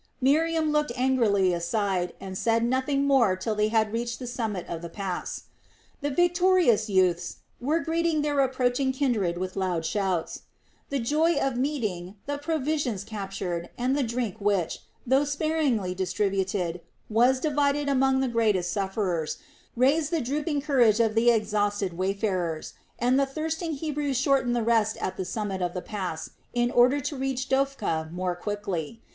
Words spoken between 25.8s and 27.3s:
pass in order to